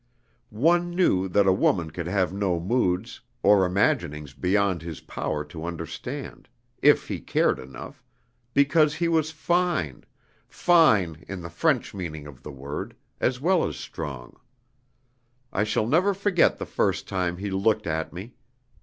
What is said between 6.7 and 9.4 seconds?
if he cared enough, because he was